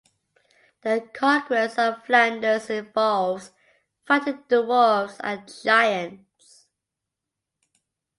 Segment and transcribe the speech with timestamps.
[0.81, 3.51] The conquest of Flanders involves
[4.03, 6.65] fighting dwarfs and giants.